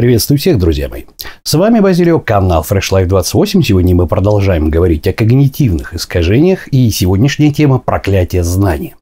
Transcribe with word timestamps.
Приветствую 0.00 0.38
всех, 0.38 0.58
друзья 0.58 0.88
мои. 0.88 1.02
С 1.42 1.52
вами 1.52 1.80
Базилио, 1.80 2.20
канал 2.20 2.64
Fresh 2.66 2.90
Life 2.90 3.04
28. 3.04 3.60
Сегодня 3.60 3.94
мы 3.94 4.06
продолжаем 4.06 4.70
говорить 4.70 5.06
о 5.06 5.12
когнитивных 5.12 5.92
искажениях, 5.92 6.68
и 6.68 6.88
сегодняшняя 6.88 7.52
тема– 7.52 7.78
проклятие 7.84 8.42
знания. 8.42 8.96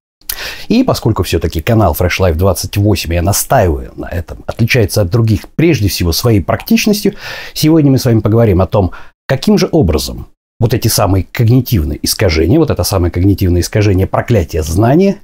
И 0.67 0.83
поскольку 0.83 1.23
все-таки 1.23 1.61
канал 1.61 1.95
Fresh 1.97 2.19
Life 2.19 2.35
28, 2.35 3.15
я 3.15 3.23
настаиваю 3.23 3.93
на 3.95 4.07
этом, 4.09 4.39
отличается 4.49 5.03
от 5.03 5.09
других 5.09 5.43
прежде 5.55 5.87
всего 5.87 6.11
своей 6.11 6.41
практичностью, 6.41 7.15
сегодня 7.53 7.93
мы 7.93 7.99
с 7.99 8.05
вами 8.05 8.19
поговорим 8.19 8.61
о 8.61 8.67
том, 8.67 8.91
каким 9.29 9.57
же 9.57 9.69
образом 9.71 10.27
вот 10.59 10.75
эти 10.75 10.89
самые 10.89 11.29
когнитивные 11.31 12.01
искажения, 12.03 12.59
вот 12.59 12.71
это 12.71 12.83
самое 12.83 13.13
когнитивное 13.13 13.61
искажение 13.61 14.09
проклятия 14.09 14.65
знания 14.65 15.19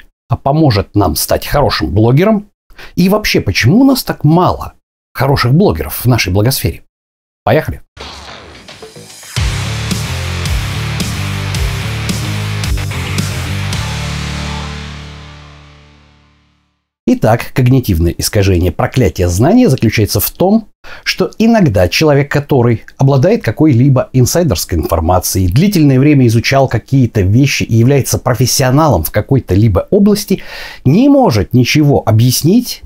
поможет 0.44 0.94
нам 0.94 1.16
стать 1.16 1.44
хорошим 1.44 1.92
блогером, 1.92 2.46
и 2.94 3.08
вообще, 3.08 3.40
почему 3.40 3.80
у 3.80 3.84
нас 3.84 4.04
так 4.04 4.22
мало 4.22 4.74
хороших 5.14 5.54
блогеров 5.54 6.04
в 6.04 6.06
нашей 6.06 6.32
благосфере. 6.32 6.82
Поехали! 7.44 7.80
Итак, 17.06 17.52
когнитивное 17.52 18.14
искажение 18.16 18.72
проклятия 18.72 19.28
знания 19.28 19.68
заключается 19.68 20.20
в 20.20 20.30
том, 20.30 20.68
что 21.04 21.30
иногда 21.38 21.86
человек, 21.86 22.32
который 22.32 22.84
обладает 22.96 23.42
какой-либо 23.42 24.08
инсайдерской 24.14 24.78
информацией, 24.78 25.48
длительное 25.48 26.00
время 26.00 26.26
изучал 26.26 26.66
какие-то 26.66 27.20
вещи 27.20 27.62
и 27.62 27.76
является 27.76 28.18
профессионалом 28.18 29.04
в 29.04 29.10
какой-то 29.10 29.54
либо 29.54 29.86
области, 29.90 30.42
не 30.86 31.10
может 31.10 31.52
ничего 31.52 32.02
объяснить 32.04 32.82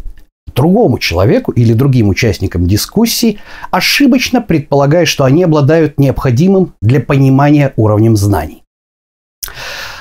другому 0.58 0.98
человеку 0.98 1.52
или 1.52 1.72
другим 1.72 2.08
участникам 2.08 2.66
дискуссии, 2.66 3.38
ошибочно 3.70 4.40
предполагая, 4.40 5.06
что 5.06 5.24
они 5.24 5.44
обладают 5.44 6.00
необходимым 6.00 6.72
для 6.82 7.00
понимания 7.00 7.72
уровнем 7.76 8.16
знаний. 8.16 8.64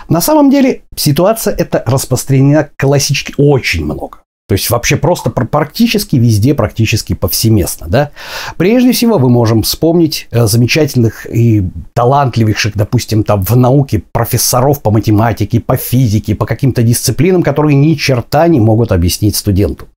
На 0.09 0.19
самом 0.19 0.49
деле 0.49 0.81
ситуация 0.95 1.53
эта 1.53 1.83
распространена 1.86 2.69
классически 2.75 3.36
очень 3.38 3.86
много. 3.86 4.17
То 4.47 4.53
есть 4.53 4.69
вообще 4.69 4.95
просто 4.95 5.30
практически 5.30 6.16
везде, 6.16 6.53
практически 6.53 7.14
повсеместно. 7.14 7.88
Да? 7.89 8.11
Прежде 8.55 8.94
всего 8.94 9.19
мы 9.19 9.30
можем 9.30 9.61
вспомнить 9.61 10.27
э, 10.31 10.47
замечательных 10.47 11.27
и 11.30 11.69
талантливейших, 11.94 12.77
допустим, 12.77 13.23
там 13.23 13.44
в 13.44 13.55
науке 13.58 14.02
профессоров 14.14 14.81
по 14.81 14.89
математике, 14.89 15.59
по 15.59 15.75
физике, 15.75 16.33
по 16.33 16.45
каким-то 16.45 16.81
дисциплинам, 16.81 17.44
которые 17.44 17.75
ни 17.75 17.94
черта 17.95 18.47
не 18.47 18.61
могут 18.61 18.94
объяснить 18.94 19.36
студенту. 19.36 19.89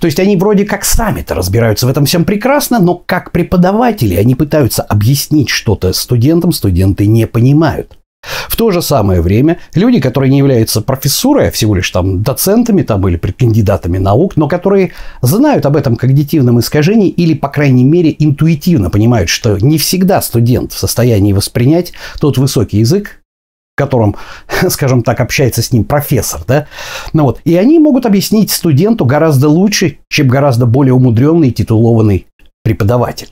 То 0.00 0.06
есть 0.06 0.20
они 0.20 0.36
вроде 0.36 0.64
как 0.64 0.84
сами-то 0.84 1.34
разбираются 1.34 1.86
в 1.86 1.90
этом 1.90 2.04
всем 2.04 2.24
прекрасно, 2.24 2.78
но 2.78 2.94
как 2.94 3.32
преподаватели 3.32 4.14
они 4.14 4.34
пытаются 4.34 4.82
объяснить 4.82 5.48
что-то 5.48 5.92
студентам, 5.92 6.52
студенты 6.52 7.06
не 7.06 7.26
понимают. 7.26 7.98
В 8.48 8.56
то 8.56 8.70
же 8.72 8.82
самое 8.82 9.20
время 9.20 9.58
люди, 9.74 10.00
которые 10.00 10.30
не 10.30 10.38
являются 10.38 10.80
профессурой, 10.80 11.48
а 11.48 11.50
всего 11.52 11.76
лишь 11.76 11.88
там 11.90 12.22
доцентами 12.22 12.82
там, 12.82 13.06
или 13.08 13.16
кандидатами 13.16 13.98
наук, 13.98 14.36
но 14.36 14.48
которые 14.48 14.92
знают 15.22 15.64
об 15.66 15.76
этом 15.76 15.96
когнитивном 15.96 16.58
искажении 16.58 17.08
или, 17.08 17.34
по 17.34 17.48
крайней 17.48 17.84
мере, 17.84 18.14
интуитивно 18.18 18.90
понимают, 18.90 19.28
что 19.28 19.56
не 19.58 19.78
всегда 19.78 20.20
студент 20.20 20.72
в 20.72 20.78
состоянии 20.78 21.32
воспринять 21.32 21.92
тот 22.20 22.38
высокий 22.38 22.78
язык, 22.78 23.22
котором, 23.78 24.16
скажем 24.68 25.02
так, 25.02 25.20
общается 25.20 25.62
с 25.62 25.72
ним 25.72 25.84
профессор, 25.84 26.42
да, 26.46 26.66
ну 27.12 27.22
вот, 27.24 27.40
и 27.44 27.56
они 27.56 27.78
могут 27.78 28.04
объяснить 28.04 28.50
студенту 28.50 29.06
гораздо 29.06 29.48
лучше, 29.48 29.98
чем 30.10 30.28
гораздо 30.28 30.66
более 30.66 30.92
умудренный 30.92 31.52
титулованный 31.52 32.26
преподаватель. 32.62 33.28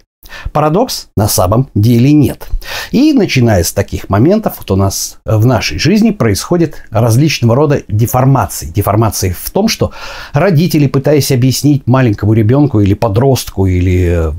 Парадокс 0.53 1.09
на 1.17 1.29
самом 1.29 1.69
деле 1.75 2.13
нет. 2.13 2.49
И 2.91 3.13
начиная 3.13 3.63
с 3.63 3.73
таких 3.73 4.09
моментов, 4.09 4.55
вот 4.59 4.71
у 4.71 4.77
нас 4.77 5.19
в 5.25 5.47
нашей 5.47 5.79
жизни 5.79 6.11
происходит 6.11 6.85
различного 6.91 7.55
рода 7.55 7.83
деформации. 7.89 8.67
Деформации 8.67 9.35
в 9.39 9.51
том, 9.51 9.69
что 9.69 9.93
родители, 10.33 10.87
пытаясь 10.87 11.33
объяснить 11.33 11.87
маленькому 11.87 12.33
ребенку 12.33 12.81
или 12.81 12.95
подростку, 12.95 13.67
или 13.67 14.33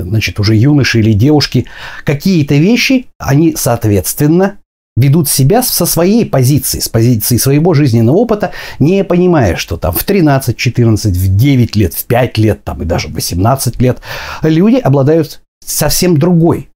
значит, 0.00 0.38
уже 0.40 0.54
юноше 0.54 1.00
или 1.00 1.12
девушке 1.12 1.66
какие-то 2.04 2.54
вещи, 2.54 3.06
они, 3.18 3.54
соответственно, 3.56 4.58
ведут 4.96 5.28
себя 5.28 5.62
со 5.62 5.84
своей 5.86 6.24
позиции, 6.24 6.80
с 6.80 6.88
позиции 6.88 7.36
своего 7.36 7.74
жизненного 7.74 8.16
опыта, 8.16 8.52
не 8.78 9.04
понимая, 9.04 9.56
что 9.56 9.76
там 9.76 9.92
в 9.92 10.02
13, 10.04 10.56
14, 10.56 11.16
в 11.16 11.36
9 11.36 11.76
лет, 11.76 11.94
в 11.94 12.04
5 12.06 12.38
лет, 12.38 12.64
там 12.64 12.82
и 12.82 12.84
даже 12.84 13.08
в 13.08 13.12
18 13.12 13.80
лет 13.80 14.00
люди 14.42 14.76
обладают 14.76 15.42
совсем 15.64 16.16
другой 16.16 16.70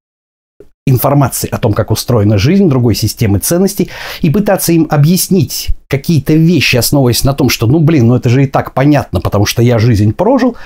информацией 0.85 1.51
о 1.51 1.57
том, 1.57 1.73
как 1.73 1.91
устроена 1.91 2.37
жизнь, 2.37 2.67
другой 2.67 2.95
системы 2.95 3.39
ценностей, 3.39 3.89
и 4.21 4.29
пытаться 4.29 4.73
им 4.73 4.87
объяснить 4.89 5.69
какие-то 5.87 6.33
вещи, 6.33 6.77
основываясь 6.77 7.23
на 7.23 7.33
том, 7.33 7.49
что, 7.49 7.67
ну 7.67 7.79
блин, 7.79 8.07
ну 8.07 8.15
это 8.15 8.29
же 8.29 8.43
и 8.43 8.47
так 8.47 8.73
понятно, 8.73 9.21
потому 9.21 9.45
что 9.45 9.61
я 9.61 9.79
жизнь 9.79 10.13
прожил, 10.13 10.57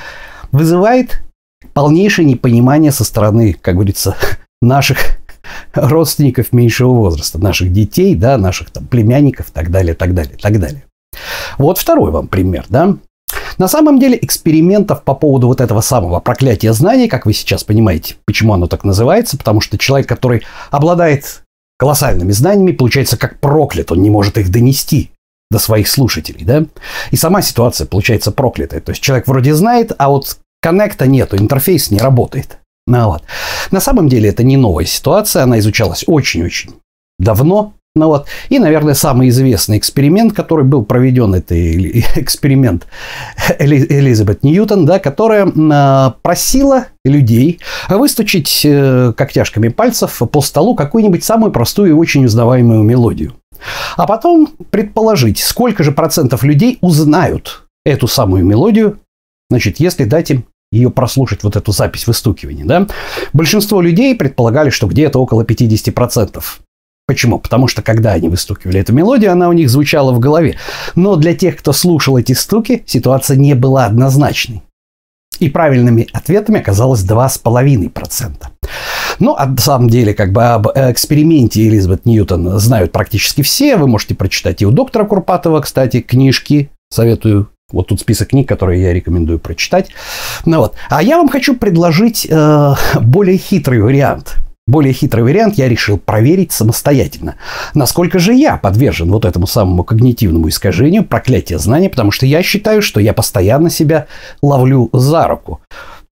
вызывает 0.52 1.22
полнейшее 1.74 2.26
непонимание 2.26 2.92
со 2.92 3.04
стороны, 3.04 3.56
как 3.60 3.76
говорится, 3.76 4.16
наших 4.62 5.18
родственников 5.74 6.54
меньшего 6.54 6.94
возраста, 6.94 7.40
наших 7.40 7.72
детей, 7.72 8.16
да, 8.16 8.38
наших 8.38 8.70
там, 8.72 8.86
племянников, 8.86 9.52
так 9.52 9.72
далее, 9.72 9.94
так 9.94 10.14
далее, 10.14 10.38
так 10.42 10.60
далее. 10.60 10.84
Вот 11.58 11.78
второй 11.78 12.12
вам 12.12 12.28
пример, 12.28 12.66
да. 12.70 12.98
На 13.58 13.68
самом 13.68 14.00
деле 14.00 14.18
экспериментов 14.22 15.04
по 15.04 15.16
поводу 15.16 15.48
вот 15.48 15.62
этого 15.62 15.82
самого 15.82 16.20
проклятия 16.20 16.74
знаний, 16.74 17.08
как 17.08 17.26
вы 17.26 17.34
сейчас 17.34 17.64
понимаете, 17.64 18.16
почему 18.26 18.54
оно 18.54 18.68
так 18.68 18.84
называется, 18.84 19.38
потому 19.38 19.62
что 19.62 19.78
человек, 19.78 20.08
который 20.08 20.44
обладает 20.72 21.42
колоссальными 21.78 22.32
знаниями, 22.32 22.74
получается 22.74 23.18
как 23.18 23.40
проклят, 23.40 23.92
он 23.92 24.02
не 24.02 24.10
может 24.10 24.38
их 24.38 24.52
донести 24.52 25.12
до 25.52 25.60
своих 25.60 25.88
слушателей, 25.88 26.44
да? 26.44 26.66
И 27.12 27.16
сама 27.16 27.42
ситуация 27.42 27.88
получается 27.88 28.32
проклятая. 28.32 28.82
То 28.82 28.92
есть 28.92 29.02
человек 29.02 29.28
вроде 29.28 29.54
знает, 29.54 29.92
а 29.98 30.10
вот 30.10 30.38
коннекта 30.62 31.08
нету, 31.08 31.38
интерфейс 31.38 31.92
не 31.92 32.00
работает. 32.00 32.58
Ну, 32.88 33.08
вот. 33.08 33.24
На 33.72 33.80
самом 33.80 34.10
деле 34.10 34.30
это 34.30 34.44
не 34.44 34.58
новая 34.58 34.86
ситуация, 34.86 35.44
она 35.44 35.60
изучалась 35.60 36.04
очень-очень 36.08 36.72
давно. 37.18 37.74
Ну, 37.98 38.08
вот. 38.08 38.28
И, 38.50 38.60
наверное, 38.60 38.94
самый 38.94 39.30
известный 39.30 39.78
эксперимент, 39.78 40.34
который 40.34 40.66
был 40.66 40.84
проведен, 40.84 41.34
это 41.34 41.56
эксперимент 42.20 42.88
Элизабет 43.58 44.44
Ньютон, 44.44 44.86
да, 44.86 45.00
которая 45.00 45.50
а, 45.72 46.16
просила 46.22 46.88
людей 47.06 47.60
выстучить 47.88 48.62
э, 48.66 49.14
когтяшками 49.16 49.70
пальцев 49.70 50.22
по 50.30 50.42
столу 50.42 50.76
какую-нибудь 50.76 51.24
самую 51.24 51.54
простую 51.54 51.92
и 51.92 51.94
очень 51.94 52.26
узнаваемую 52.26 52.84
мелодию. 52.84 53.36
А 53.96 54.06
потом 54.06 54.50
предположить, 54.72 55.40
сколько 55.40 55.84
же 55.84 55.94
процентов 55.94 56.44
людей 56.44 56.78
узнают 56.82 57.64
эту 57.86 58.08
самую 58.08 58.44
мелодию, 58.44 59.00
значит, 59.50 59.80
если 59.80 60.04
дать 60.04 60.32
им 60.32 60.46
ее 60.72 60.90
прослушать, 60.90 61.44
вот 61.44 61.56
эту 61.56 61.72
запись 61.72 62.08
выстукивания, 62.08 62.66
да, 62.66 62.88
большинство 63.34 63.82
людей 63.82 64.16
предполагали, 64.16 64.70
что 64.70 64.88
где-то 64.88 65.20
около 65.20 65.44
50%. 65.44 66.44
Почему? 67.08 67.38
Потому 67.38 67.68
что 67.68 67.84
когда 67.84 68.14
они 68.14 68.30
выстукивали 68.30 68.80
эту 68.80 68.92
мелодию, 68.94 69.32
она 69.32 69.48
у 69.48 69.54
них 69.54 69.70
звучала 69.70 70.12
в 70.12 70.20
голове. 70.20 70.58
Но 70.96 71.16
для 71.18 71.36
тех, 71.36 71.58
кто 71.58 71.72
слушал 71.72 72.18
эти 72.18 72.34
стуки, 72.34 72.84
ситуация 72.88 73.38
не 73.38 73.54
была 73.54 73.86
однозначной. 73.86 74.64
И 75.40 75.50
правильными 75.50 76.08
ответами 76.14 76.60
оказалось 76.60 77.04
2,5%. 77.04 78.34
Ну, 79.20 79.36
а 79.38 79.46
на 79.46 79.58
самом 79.58 79.90
деле, 79.90 80.14
как 80.14 80.32
бы 80.32 80.44
об 80.46 80.68
эксперименте 80.68 81.68
Элизабет 81.68 82.06
Ньютон 82.06 82.58
знают 82.60 82.92
практически 82.92 83.44
все. 83.44 83.76
Вы 83.76 83.88
можете 83.88 84.16
прочитать 84.16 84.62
и 84.62 84.66
у 84.66 84.72
доктора 84.72 85.06
Курпатова, 85.06 85.62
кстати, 85.62 86.02
книжки. 86.02 86.70
Советую 86.90 87.50
вот 87.72 87.88
тут 87.88 88.00
список 88.00 88.30
книг, 88.30 88.48
которые 88.48 88.82
я 88.82 88.94
рекомендую 88.94 89.40
прочитать. 89.40 89.90
Ну 90.46 90.60
вот. 90.60 90.76
А 90.90 91.02
я 91.02 91.18
вам 91.18 91.30
хочу 91.30 91.56
предложить 91.56 92.28
э, 92.30 92.76
более 93.02 93.38
хитрый 93.38 93.82
вариант. 93.82 94.38
Более 94.68 94.94
хитрый 94.94 95.24
вариант 95.24 95.56
я 95.60 95.70
решил 95.70 96.00
проверить 96.00 96.52
самостоятельно. 96.52 97.36
Насколько 97.76 98.18
же 98.18 98.34
я 98.34 98.58
подвержен 98.58 99.12
вот 99.12 99.24
этому 99.24 99.46
самому 99.46 99.84
когнитивному 99.84 100.50
искажению, 100.50 101.04
проклятия 101.04 101.60
знания, 101.60 101.90
потому 101.90 102.10
что 102.10 102.26
я 102.26 102.42
считаю, 102.42 102.82
что 102.82 103.00
я 103.00 103.14
постоянно 103.14 103.70
себя 103.70 104.08
ловлю 104.42 104.90
за 104.92 105.28
руку, 105.28 105.62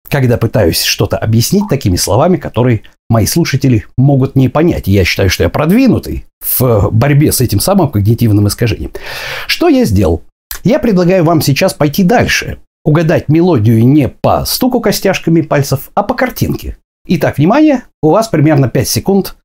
когда 0.10 0.38
пытаюсь 0.38 0.81
что-то 0.81 1.18
объяснить 1.18 1.68
такими 1.69 1.95
словами, 1.95 2.38
которые 2.38 2.81
мои 3.07 3.28
слушатели 3.28 3.86
могут 3.98 4.36
не 4.36 4.50
понять. 4.50 4.88
Я 4.88 5.06
считаю, 5.06 5.30
что 5.30 5.44
я 5.44 5.50
продвинутый 5.50 6.25
в 6.57 6.90
борьбе 6.92 7.31
с 7.31 7.42
этим 7.42 7.60
самым 7.60 7.90
когнитивным 7.90 8.48
искажением. 8.48 8.92
Что 9.45 9.68
я 9.68 9.86
сделал? 9.86 10.24
Я 10.64 10.80
предлагаю 10.80 11.24
вам 11.24 11.42
сейчас 11.42 11.74
пойти 11.74 12.04
дальше. 12.04 12.60
Угадать 12.84 13.30
мелодию 13.30 13.86
не 13.86 14.08
по 14.08 14.46
стуку 14.46 14.80
костяшками 14.80 15.42
пальцев, 15.42 15.92
а 15.96 16.04
по 16.04 16.14
картинке. 16.14 16.78
Итак, 17.08 17.38
внимание, 17.38 17.84
у 18.02 18.10
вас 18.10 18.28
примерно 18.28 18.70
5 18.70 18.88
секунд 18.88 19.36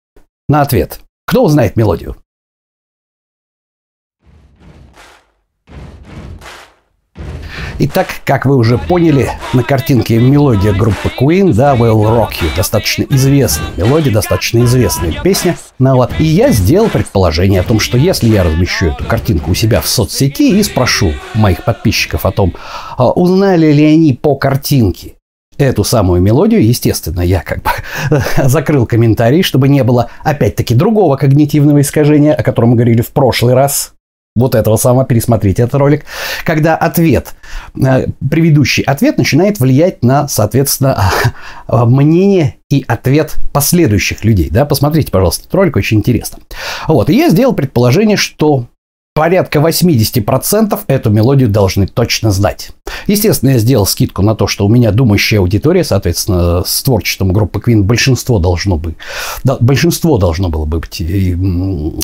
на 0.49 0.61
ответ. 0.63 1.01
Кто 1.27 1.45
узнает 1.45 1.77
мелодию? 1.77 2.17
Итак, 7.81 8.07
как 8.25 8.47
вы 8.47 8.57
уже 8.57 8.79
поняли, 8.79 9.31
на 9.53 9.65
картинке 9.65 10.19
мелодия 10.19 10.73
группы 10.73 11.11
Queen, 11.21 11.53
да, 11.53 11.75
Will 11.75 12.03
Rock 12.03 12.41
You, 12.41 12.57
достаточно 12.57 13.05
известная 13.11 13.71
мелодия, 13.77 14.13
достаточно 14.13 14.65
известная 14.65 15.13
песня. 15.23 15.57
Ну 15.81 15.97
вот. 15.97 16.13
И 16.21 16.25
я 16.25 16.53
сделал 16.53 16.89
предположение 16.89 17.61
о 17.61 17.65
том, 17.65 17.81
что 17.81 17.99
если 17.99 18.29
я 18.29 18.45
размещу 18.45 18.87
эту 18.87 19.03
картинку 19.05 19.51
у 19.51 19.55
себя 19.55 19.81
в 19.81 19.89
соцсети 19.89 20.57
и 20.57 20.63
спрошу 20.63 21.15
моих 21.35 21.65
подписчиков 21.65 22.27
о 22.27 22.31
том, 22.31 22.55
а 22.97 23.11
узнали 23.11 23.73
ли 23.73 23.85
они 23.85 24.13
по 24.13 24.37
картинке 24.37 25.15
эту 25.59 25.83
самую 25.83 26.21
мелодию, 26.21 26.65
естественно, 26.65 27.23
я 27.23 27.43
как 27.43 27.63
бы 27.63 27.71
закрыл 28.45 28.87
комментарий, 28.87 29.43
чтобы 29.43 29.69
не 29.69 29.83
было 29.83 30.11
опять-таки 30.23 30.77
другого 30.77 31.17
когнитивного 31.17 31.81
искажения, 31.81 32.35
о 32.35 32.43
котором 32.45 32.71
мы 32.71 32.77
говорили 32.77 33.03
в 33.03 33.11
прошлый 33.11 33.55
раз, 33.55 33.94
вот 34.37 34.57
этого 34.57 34.77
самого, 34.77 35.05
пересмотрите 35.05 35.63
этот 35.63 35.75
ролик, 35.77 36.05
когда 36.45 36.77
ответ, 36.77 37.35
э, 37.77 38.07
предыдущий 38.29 38.83
ответ 38.83 39.17
начинает 39.17 39.61
влиять 39.61 40.03
на, 40.03 40.27
соответственно, 40.27 41.01
мнение 41.69 42.57
и 42.69 42.85
ответ 42.89 43.37
последующих 43.53 44.25
людей. 44.25 44.51
Да? 44.51 44.65
Посмотрите, 44.65 45.13
пожалуйста, 45.13 45.43
этот 45.43 45.55
ролик, 45.55 45.77
очень 45.77 45.99
интересно. 45.99 46.39
Вот, 46.89 47.11
и 47.11 47.17
я 47.17 47.29
сделал 47.29 47.55
предположение, 47.55 48.17
что 48.17 48.67
порядка 49.15 49.61
80% 49.61 50.81
эту 50.89 51.11
мелодию 51.11 51.49
должны 51.49 51.87
точно 51.87 52.33
знать. 52.33 52.73
Естественно, 53.07 53.51
я 53.51 53.59
сделал 53.59 53.87
скидку 53.87 54.23
на 54.23 54.35
то, 54.35 54.47
что 54.47 54.67
у 54.67 54.69
меня 54.69 54.91
думающая 54.91 55.39
аудитория, 55.39 55.85
соответственно, 55.85 56.65
с 56.65 56.83
творчеством 56.83 57.33
группы 57.33 57.61
Queen 57.61 57.83
большинство 57.83 58.39
должно 58.39 58.77
быть, 58.77 58.97
да, 59.45 59.57
большинство 59.61 60.19
должно 60.19 60.49
было 60.49 60.65
быть 60.65 61.01
и, 61.01 61.35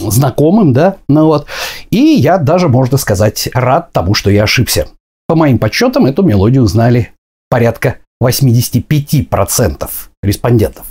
знакомым, 0.08 0.72
да, 0.72 0.96
ну 1.08 1.26
вот. 1.26 1.46
И 1.90 1.98
я 1.98 2.38
даже, 2.38 2.68
можно 2.68 2.96
сказать, 2.96 3.48
рад 3.54 3.92
тому, 3.92 4.14
что 4.14 4.30
я 4.30 4.44
ошибся. 4.44 4.88
По 5.26 5.34
моим 5.34 5.58
подсчетам, 5.58 6.06
эту 6.06 6.22
мелодию 6.22 6.66
знали 6.66 7.12
порядка 7.48 7.96
85% 8.22 9.88
респондентов. 10.22 10.86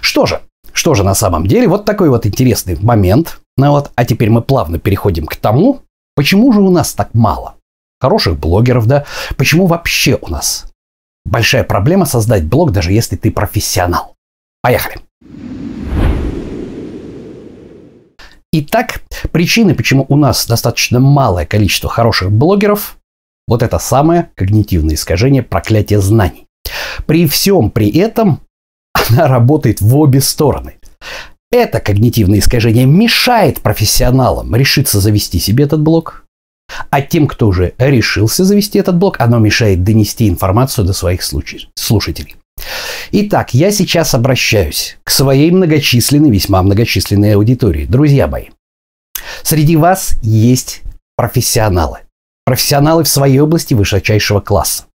Что 0.00 0.26
же, 0.26 0.40
что 0.72 0.94
же 0.94 1.04
на 1.04 1.14
самом 1.14 1.46
деле? 1.46 1.68
Вот 1.68 1.84
такой 1.84 2.08
вот 2.08 2.26
интересный 2.26 2.76
момент. 2.80 3.40
Ну 3.56 3.70
вот, 3.70 3.92
а 3.94 4.04
теперь 4.04 4.30
мы 4.30 4.42
плавно 4.42 4.78
переходим 4.78 5.26
к 5.26 5.36
тому, 5.36 5.82
почему 6.16 6.52
же 6.52 6.60
у 6.60 6.70
нас 6.70 6.92
так 6.92 7.14
мало 7.14 7.54
хороших 8.00 8.38
блогеров, 8.38 8.86
да? 8.86 9.04
Почему 9.36 9.66
вообще 9.66 10.18
у 10.20 10.28
нас 10.28 10.66
большая 11.24 11.64
проблема 11.64 12.04
создать 12.04 12.44
блог, 12.44 12.72
даже 12.72 12.92
если 12.92 13.16
ты 13.16 13.30
профессионал? 13.30 14.14
Поехали! 14.60 14.96
Итак, 18.52 19.02
причины, 19.32 19.74
почему 19.74 20.06
у 20.08 20.16
нас 20.16 20.46
достаточно 20.46 21.00
малое 21.00 21.44
количество 21.44 21.90
хороших 21.90 22.30
блогеров, 22.30 22.98
вот 23.48 23.62
это 23.62 23.78
самое 23.78 24.30
когнитивное 24.36 24.94
искажение 24.94 25.42
проклятие 25.42 26.00
знаний. 26.00 26.46
При 27.06 27.26
всем 27.26 27.70
при 27.70 27.90
этом 27.90 28.40
она 29.10 29.28
работает 29.28 29.80
в 29.80 29.96
обе 29.96 30.20
стороны. 30.20 30.76
Это 31.54 31.78
когнитивное 31.78 32.40
искажение 32.40 32.84
мешает 32.84 33.60
профессионалам 33.60 34.56
решиться 34.56 34.98
завести 34.98 35.38
себе 35.38 35.66
этот 35.66 35.80
блог, 35.82 36.24
а 36.90 37.00
тем, 37.00 37.28
кто 37.28 37.46
уже 37.46 37.74
решился 37.78 38.44
завести 38.44 38.80
этот 38.80 38.96
блог, 38.96 39.20
оно 39.20 39.38
мешает 39.38 39.84
донести 39.84 40.28
информацию 40.28 40.84
до 40.84 40.92
своих 40.92 41.22
слушателей. 41.22 42.34
Итак, 43.12 43.54
я 43.54 43.70
сейчас 43.70 44.14
обращаюсь 44.14 44.98
к 45.04 45.10
своей 45.10 45.52
многочисленной, 45.52 46.32
весьма 46.32 46.60
многочисленной 46.60 47.36
аудитории. 47.36 47.86
Друзья 47.86 48.26
мои, 48.26 48.46
среди 49.44 49.76
вас 49.76 50.16
есть 50.22 50.82
профессионалы. 51.16 51.98
Профессионалы 52.44 53.04
в 53.04 53.08
своей 53.08 53.38
области 53.38 53.74
высочайшего 53.74 54.40
класса. 54.40 54.86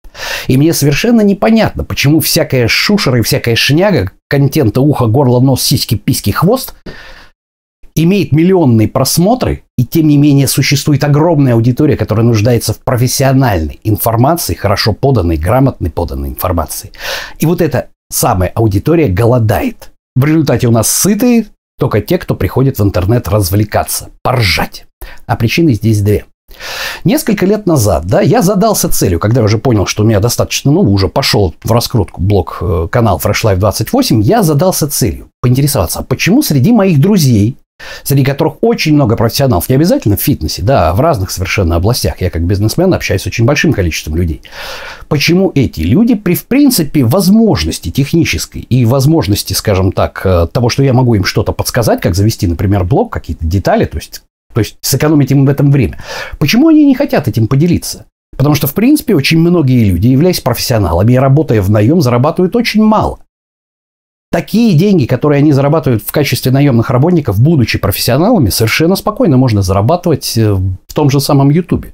И 0.47 0.57
мне 0.57 0.73
совершенно 0.73 1.21
непонятно, 1.21 1.83
почему 1.83 2.19
всякая 2.19 2.67
шушера 2.67 3.19
и 3.19 3.21
всякая 3.21 3.55
шняга, 3.55 4.11
контента 4.29 4.81
ухо, 4.81 5.07
горло, 5.07 5.39
нос, 5.39 5.61
сиськи, 5.63 5.95
письки, 5.95 6.31
хвост 6.31 6.75
имеет 7.95 8.31
миллионные 8.31 8.87
просмотры, 8.87 9.63
и 9.77 9.85
тем 9.85 10.07
не 10.07 10.17
менее 10.17 10.47
существует 10.47 11.03
огромная 11.03 11.53
аудитория, 11.53 11.97
которая 11.97 12.25
нуждается 12.25 12.73
в 12.73 12.79
профессиональной 12.79 13.79
информации, 13.83 14.53
хорошо 14.53 14.93
поданной, 14.93 15.37
грамотной 15.37 15.89
поданной 15.89 16.29
информации. 16.29 16.91
И 17.39 17.45
вот 17.45 17.61
эта 17.61 17.89
самая 18.09 18.49
аудитория 18.49 19.07
голодает. 19.07 19.91
В 20.15 20.25
результате 20.25 20.67
у 20.67 20.71
нас 20.71 20.89
сытые 20.89 21.47
только 21.77 22.01
те, 22.01 22.17
кто 22.17 22.35
приходит 22.35 22.79
в 22.79 22.83
интернет 22.83 23.27
развлекаться, 23.27 24.09
поржать. 24.21 24.85
А 25.25 25.35
причины 25.35 25.73
здесь 25.73 26.01
две. 26.01 26.25
Несколько 27.03 27.45
лет 27.45 27.65
назад, 27.65 28.05
да, 28.05 28.21
я 28.21 28.41
задался 28.41 28.89
целью, 28.89 29.19
когда 29.19 29.41
я 29.41 29.45
уже 29.45 29.57
понял, 29.57 29.85
что 29.85 30.03
у 30.03 30.05
меня 30.05 30.19
достаточно, 30.19 30.71
ну, 30.71 30.81
уже 30.81 31.07
пошел 31.07 31.55
в 31.63 31.71
раскрутку 31.71 32.21
блок 32.21 32.57
э, 32.61 32.87
канал 32.91 33.21
Fresh 33.23 33.43
Life 33.43 33.57
28, 33.57 34.21
я 34.21 34.43
задался 34.43 34.87
целью 34.87 35.29
поинтересоваться, 35.41 35.99
а 35.99 36.03
почему 36.03 36.43
среди 36.43 36.71
моих 36.71 36.99
друзей 36.99 37.57
среди 38.03 38.23
которых 38.23 38.55
очень 38.61 38.93
много 38.93 39.15
профессионалов, 39.15 39.69
не 39.69 39.75
обязательно 39.75 40.17
в 40.17 40.21
фитнесе, 40.21 40.61
да, 40.61 40.89
а 40.89 40.93
в 40.93 40.99
разных 40.99 41.31
совершенно 41.31 41.75
областях. 41.75 42.21
Я 42.21 42.29
как 42.29 42.43
бизнесмен 42.43 42.93
общаюсь 42.93 43.21
с 43.21 43.27
очень 43.27 43.45
большим 43.45 43.73
количеством 43.73 44.15
людей. 44.15 44.41
Почему 45.07 45.51
эти 45.55 45.81
люди 45.81 46.15
при, 46.15 46.35
в 46.35 46.45
принципе, 46.45 47.03
возможности 47.03 47.89
технической 47.89 48.61
и 48.61 48.85
возможности, 48.85 49.53
скажем 49.53 49.91
так, 49.91 50.21
э, 50.25 50.47
того, 50.51 50.69
что 50.69 50.83
я 50.83 50.93
могу 50.93 51.15
им 51.15 51.25
что-то 51.25 51.51
подсказать, 51.51 52.01
как 52.01 52.15
завести, 52.15 52.47
например, 52.47 52.83
блог, 52.83 53.11
какие-то 53.11 53.45
детали, 53.45 53.85
то 53.85 53.97
есть, 53.97 54.23
то 54.53 54.59
есть 54.59 54.77
сэкономить 54.81 55.31
им 55.31 55.45
в 55.45 55.49
этом 55.49 55.71
время, 55.71 56.01
почему 56.39 56.69
они 56.69 56.85
не 56.85 56.95
хотят 56.95 57.27
этим 57.27 57.47
поделиться? 57.47 58.05
Потому 58.37 58.55
что, 58.55 58.67
в 58.67 58.73
принципе, 58.73 59.15
очень 59.15 59.39
многие 59.39 59.83
люди, 59.83 60.07
являясь 60.07 60.39
профессионалами 60.39 61.13
и 61.13 61.17
работая 61.17 61.61
в 61.61 61.69
наем, 61.69 62.01
зарабатывают 62.01 62.55
очень 62.55 62.81
мало. 62.81 63.19
Такие 64.31 64.77
деньги, 64.77 65.05
которые 65.05 65.39
они 65.39 65.51
зарабатывают 65.51 66.03
в 66.03 66.11
качестве 66.11 66.51
наемных 66.51 66.91
работников, 66.91 67.41
будучи 67.41 67.79
профессионалами, 67.79 68.49
совершенно 68.49 68.95
спокойно 68.95 69.37
можно 69.37 69.61
зарабатывать 69.63 70.37
э, 70.37 70.53
в 70.53 70.93
том 70.93 71.09
же 71.09 71.19
самом 71.19 71.49
Ютубе. 71.49 71.93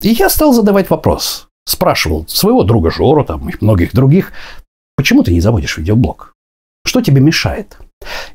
И 0.00 0.10
я 0.10 0.30
стал 0.30 0.52
задавать 0.52 0.88
вопрос. 0.88 1.48
Спрашивал 1.66 2.26
своего 2.28 2.62
друга 2.62 2.90
Жору 2.90 3.24
там, 3.24 3.48
и 3.50 3.54
многих 3.60 3.92
других, 3.92 4.32
почему 4.96 5.22
ты 5.22 5.32
не 5.32 5.40
заводишь 5.40 5.76
видеоблог? 5.76 6.34
Что 6.86 7.02
тебе 7.02 7.20
мешает? 7.20 7.76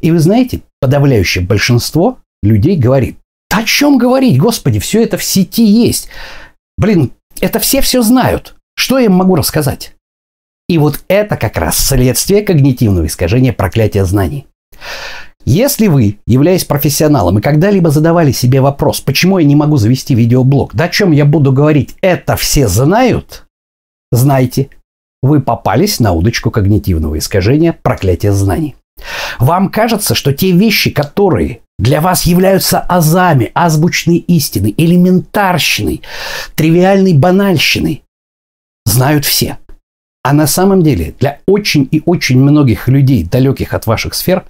И 0.02 0.12
вы 0.12 0.20
знаете, 0.20 0.62
подавляющее 0.80 1.44
большинство 1.44 2.20
людей 2.46 2.78
говорит, 2.78 3.18
о 3.50 3.64
чем 3.64 3.98
говорить, 3.98 4.40
господи, 4.40 4.80
все 4.80 5.04
это 5.04 5.18
в 5.18 5.24
сети 5.24 5.64
есть. 5.64 6.10
Блин, 6.78 7.12
это 7.40 7.60
все 7.60 7.82
все 7.82 8.02
знают. 8.02 8.56
Что 8.78 9.00
я 9.00 9.06
им 9.06 9.14
могу 9.14 9.36
рассказать? 9.36 9.96
И 10.68 10.78
вот 10.78 11.04
это 11.08 11.38
как 11.38 11.58
раз 11.58 11.78
следствие 11.78 12.42
когнитивного 12.42 13.06
искажения 13.06 13.54
проклятия 13.54 14.04
знаний. 14.06 14.48
Если 15.46 15.88
вы, 15.88 16.20
являясь 16.26 16.66
профессионалом, 16.66 17.38
и 17.38 17.42
когда-либо 17.42 17.92
задавали 17.92 18.32
себе 18.32 18.62
вопрос, 18.62 19.00
почему 19.00 19.38
я 19.38 19.46
не 19.46 19.56
могу 19.56 19.78
завести 19.78 20.16
видеоблог, 20.16 20.74
да 20.74 20.86
о 20.86 20.90
чем 20.90 21.12
я 21.12 21.24
буду 21.24 21.52
говорить, 21.54 21.96
это 22.02 22.36
все 22.36 22.68
знают, 22.68 23.46
знайте, 24.12 24.70
вы 25.22 25.42
попались 25.42 26.00
на 26.00 26.14
удочку 26.14 26.50
когнитивного 26.50 27.20
искажения 27.20 27.74
проклятия 27.74 28.32
знаний. 28.32 28.76
Вам 29.38 29.70
кажется, 29.70 30.16
что 30.16 30.34
те 30.34 30.52
вещи, 30.52 30.90
которые 30.90 31.62
для 31.78 32.02
вас 32.02 32.24
являются 32.24 32.80
азами, 32.80 33.52
азбучной 33.54 34.18
истины, 34.18 34.74
элементарщиной, 34.78 36.02
тривиальной 36.56 37.14
банальщиной, 37.14 38.04
знают 38.86 39.26
все– 39.26 39.58
а 40.26 40.34
на 40.34 40.48
самом 40.48 40.82
деле 40.82 41.14
для 41.20 41.38
очень 41.46 41.88
и 41.92 42.02
очень 42.04 42.40
многих 42.40 42.88
людей, 42.88 43.24
далеких 43.24 43.76
от 43.76 43.86
ваших 43.86 44.16
сфер, 44.16 44.44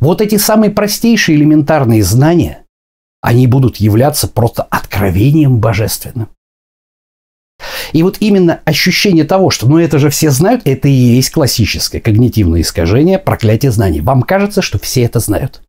вот 0.00 0.20
эти 0.20 0.36
самые 0.38 0.72
простейшие 0.72 1.38
элементарные 1.38 2.02
знания, 2.02 2.64
они 3.22 3.46
будут 3.46 3.76
являться 3.76 4.26
просто 4.26 4.64
откровением 4.64 5.60
божественным. 5.60 6.30
И 7.92 8.02
вот 8.02 8.16
именно 8.18 8.58
ощущение 8.64 9.22
того, 9.22 9.50
что 9.50 9.68
ну 9.68 9.78
это 9.78 10.00
же 10.00 10.10
все 10.10 10.32
знают, 10.32 10.62
это 10.64 10.88
и 10.88 10.92
есть 10.92 11.30
классическое 11.30 12.00
когнитивное 12.00 12.62
искажение, 12.62 13.20
проклятие 13.20 13.70
знаний. 13.70 14.00
Вам 14.00 14.22
кажется, 14.22 14.62
что 14.62 14.80
все 14.80 15.02
это 15.02 15.20
знают. 15.20 15.62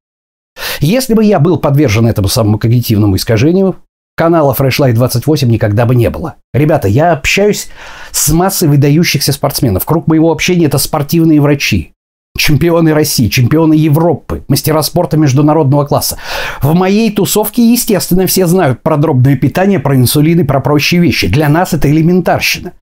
Если 0.80 1.14
бы 1.14 1.24
я 1.24 1.40
был 1.40 1.58
подвержен 1.58 2.08
этому 2.08 2.28
самому 2.28 2.58
когнитивному 2.58 3.16
искажению, 3.16 3.76
канала 4.16 4.56
Freshlight 4.58 4.94
28 4.94 5.50
никогда 5.50 5.86
бы 5.86 5.96
не 5.96 6.10
было. 6.10 6.36
Ребята, 6.54 6.88
я 6.88 7.14
общаюсь 7.14 7.70
с 8.12 8.30
массой 8.30 8.68
выдающихся 8.68 9.32
спортсменов. 9.32 9.86
Круг 9.86 10.08
моего 10.08 10.32
общения– 10.32 10.66
это 10.68 10.78
спортивные 10.78 11.42
врачи, 11.42 11.94
чемпионы 12.38 12.94
России, 12.94 13.28
чемпионы 13.28 13.74
Европы, 13.74 14.44
мастера 14.48 14.82
спорта 14.82 15.18
международного 15.18 15.86
класса. 15.86 16.18
В 16.62 16.74
моей 16.74 17.12
тусовке, 17.12 17.72
естественно, 17.72 18.26
все 18.28 18.48
знают 18.48 18.82
про 18.82 18.98
дробное 18.98 19.36
питание, 19.36 19.80
про 19.80 19.96
инсулин 19.96 20.40
и 20.40 20.44
про 20.44 20.60
прочие 20.60 21.02
вещи. 21.02 21.28
Для 21.28 21.50
нас 21.50 21.74
это 21.74 21.90
элементарщина. 21.90 22.74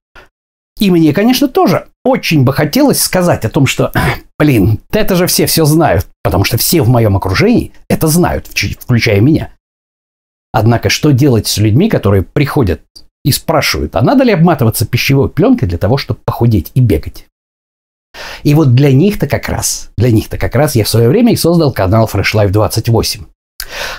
И 0.80 0.90
мне, 0.90 1.12
конечно, 1.12 1.46
тоже 1.46 1.86
очень 2.04 2.42
бы 2.42 2.54
хотелось 2.54 3.02
сказать 3.02 3.44
о 3.44 3.50
том, 3.50 3.66
что, 3.66 3.92
блин, 4.38 4.80
это 4.90 5.14
же 5.14 5.26
все 5.26 5.46
все 5.46 5.64
знают, 5.66 6.06
потому 6.24 6.44
что 6.44 6.56
все 6.56 6.82
в 6.82 6.88
моем 6.88 7.16
окружении 7.16 7.72
это 7.88 8.08
знают, 8.08 8.46
включая 8.46 9.20
меня. 9.20 9.50
Однако, 10.52 10.88
что 10.88 11.12
делать 11.12 11.46
с 11.46 11.58
людьми, 11.58 11.88
которые 11.88 12.22
приходят 12.22 12.80
и 13.24 13.30
спрашивают, 13.30 13.94
а 13.94 14.02
надо 14.02 14.24
ли 14.24 14.32
обматываться 14.32 14.86
пищевой 14.86 15.28
пленкой 15.28 15.68
для 15.68 15.78
того, 15.78 15.98
чтобы 15.98 16.20
похудеть 16.24 16.72
и 16.74 16.80
бегать. 16.80 17.26
И 18.42 18.54
вот 18.54 18.74
для 18.74 18.90
них-то 18.90 19.28
как 19.28 19.48
раз, 19.48 19.90
для 19.96 20.10
них-то 20.10 20.38
как 20.38 20.54
раз 20.56 20.74
я 20.74 20.84
в 20.84 20.88
свое 20.88 21.08
время 21.08 21.32
и 21.32 21.36
создал 21.36 21.72
канал 21.72 22.08
Fresh 22.12 22.34
Life 22.34 22.50
28. 22.50 23.26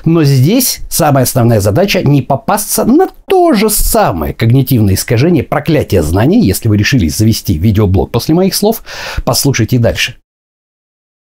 Но 0.06 0.24
здесь 0.24 0.82
самая 0.90 1.24
основная 1.24 1.60
задача 1.60 2.04
не 2.04 2.22
попасться 2.22 2.86
на 2.86 3.08
то 3.28 3.54
же 3.54 3.70
самое 3.70 4.34
когнитивное 4.34 4.96
искажение 4.96 5.44
проклятие 5.44 6.04
знаний, 6.04 6.42
если 6.42 6.68
вы 6.68 6.78
решились 6.78 7.18
завести 7.18 7.58
видеоблог 7.58 8.12
после 8.12 8.36
моих 8.36 8.56
слов, 8.56 8.84
послушайте 9.24 9.80
дальше. 9.80 10.16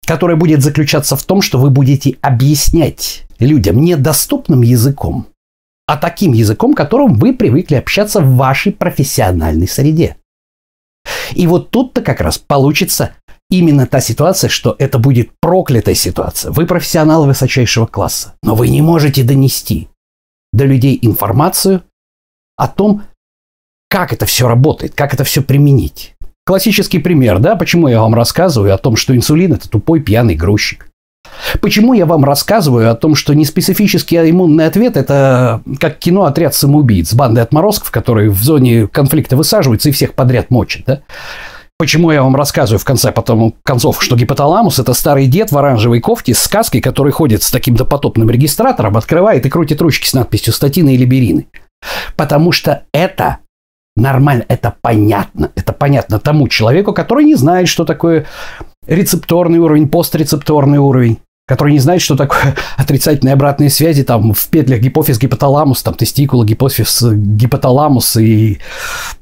Которое 0.05 0.35
будет 0.35 0.61
заключаться 0.61 1.15
в 1.15 1.23
том, 1.23 1.41
что 1.41 1.57
вы 1.57 1.69
будете 1.69 2.17
объяснять 2.21 3.23
людям 3.39 3.81
недоступным 3.81 4.61
языком, 4.61 5.27
а 5.87 5.97
таким 5.97 6.33
языком, 6.33 6.73
которым 6.73 7.15
вы 7.15 7.33
привыкли 7.33 7.75
общаться 7.75 8.21
в 8.21 8.35
вашей 8.35 8.71
профессиональной 8.71 9.67
среде. 9.67 10.17
И 11.33 11.47
вот 11.47 11.71
тут-то 11.71 12.01
как 12.01 12.21
раз 12.21 12.37
получится 12.37 13.15
именно 13.49 13.85
та 13.87 14.01
ситуация, 14.01 14.49
что 14.49 14.75
это 14.79 14.99
будет 14.99 15.31
проклятая 15.39 15.95
ситуация. 15.95 16.51
Вы 16.51 16.65
профессионал 16.65 17.25
высочайшего 17.25 17.85
класса, 17.85 18.33
но 18.43 18.55
вы 18.55 18.69
не 18.69 18.81
можете 18.81 19.23
донести 19.23 19.87
до 20.53 20.65
людей 20.65 20.97
информацию 21.01 21.83
о 22.57 22.67
том, 22.67 23.03
как 23.89 24.13
это 24.13 24.25
все 24.25 24.47
работает, 24.47 24.95
как 24.95 25.13
это 25.13 25.23
все 25.23 25.41
применить. 25.41 26.15
Классический 26.45 26.99
пример, 26.99 27.39
да, 27.39 27.55
почему 27.55 27.87
я 27.87 28.01
вам 28.01 28.13
рассказываю 28.13 28.73
о 28.73 28.77
том, 28.77 28.95
что 28.95 29.15
инсулин– 29.15 29.53
это 29.53 29.69
тупой 29.69 29.99
пьяный 29.99 30.35
грузчик. 30.35 30.89
Почему 31.59 31.93
я 31.93 32.05
вам 32.05 32.23
рассказываю 32.23 32.91
о 32.91 32.95
том, 32.95 33.15
что 33.15 33.33
неспецифический 33.33 34.29
иммунный 34.29 34.67
ответ– 34.67 34.95
это 34.97 35.61
как 35.79 35.97
кино 35.97 36.25
«Отряд 36.25 36.53
самоубийц» 36.53 37.13
банды 37.13 37.41
отморозков, 37.41 37.91
которые 37.91 38.29
в 38.29 38.43
зоне 38.43 38.87
конфликта 38.87 39.35
высаживаются 39.35 39.89
и 39.89 39.91
всех 39.91 40.13
подряд 40.13 40.51
мочат, 40.51 40.83
да? 40.85 41.01
Почему 41.77 42.09
я 42.09 42.23
вам 42.23 42.37
рассказываю 42.37 42.79
в 42.79 42.85
конце 42.85 43.11
потом 43.11 43.53
концов, 43.63 44.01
что 44.01 44.15
гипоталамус– 44.15 44.79
это 44.79 44.93
старый 44.93 45.27
дед 45.27 45.51
в 45.51 45.57
оранжевой 45.57 45.99
кофте 45.99 46.33
с 46.33 46.39
сказкой, 46.39 46.79
который 46.79 47.11
ходит 47.11 47.43
с 47.43 47.51
таким 47.51 47.75
допотопным 47.75 48.29
регистратором, 48.29 48.95
открывает 48.95 49.45
и 49.45 49.49
крутит 49.49 49.81
ручки 49.81 50.07
с 50.07 50.13
надписью 50.13 50.53
«Статины» 50.53 50.95
или 50.95 51.03
«Берины». 51.03 51.47
Потому 52.15 52.53
что 52.53 52.83
это 52.93 53.39
нормально, 53.97 54.45
это 54.47 54.73
понятно. 54.81 55.51
Это 55.55 55.73
понятно 55.73 56.17
тому 56.17 56.47
человеку, 56.47 56.93
который 56.93 57.25
не 57.25 57.35
знает, 57.35 57.67
что 57.67 57.83
такое 57.83 58.25
рецепторный 58.87 59.59
уровень, 59.59 59.89
пострецепторный 59.89 60.77
уровень, 60.77 61.17
который 61.45 61.73
не 61.73 61.79
знает, 61.79 62.01
что 62.01 62.15
такое 62.15 62.55
отрицательные 62.77 63.33
обратные 63.33 63.69
связи 63.69 64.05
там 64.05 64.33
в 64.33 64.47
петлях 64.47 64.79
гипофиз, 64.79 65.19
гипоталамус, 65.19 65.83
там 65.83 65.95
тестикула, 65.95 66.45
гипофиз, 66.45 67.03
гипоталамус 67.03 68.15
и 68.15 68.59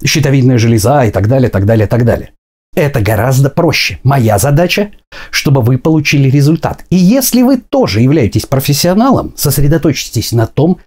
щитовидная 0.05 0.60
железа 0.60 1.05
и 1.05 1.10
так 1.10 1.27
далее, 1.27 1.50
так 1.50 1.65
далее, 1.65 1.88
так 1.88 2.05
далее. 2.05 2.29
Это 2.75 3.01
гораздо 3.01 3.50
проще. 3.50 4.00
Моя 4.03 4.38
задача, 4.39 4.92
чтобы 5.30 5.62
вы 5.62 5.77
получили 5.77 6.30
результат. 6.30 6.86
И 6.89 6.96
если 6.96 7.44
вы 7.44 7.58
тоже 7.58 8.01
являетесь 8.01 8.46
профессионалом, 8.46 9.34
сосредоточьтесь 9.36 10.32
на 10.32 10.48
том, 10.48 10.80